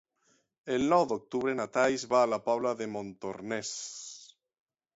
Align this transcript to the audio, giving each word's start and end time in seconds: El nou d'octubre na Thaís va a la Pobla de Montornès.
El 0.75 0.85
nou 0.93 1.03
d'octubre 1.11 1.53
na 1.59 1.67
Thaís 1.75 2.07
va 2.15 2.23
a 2.23 2.31
la 2.31 2.41
Pobla 2.47 2.73
de 2.81 2.89
Montornès. 2.97 3.75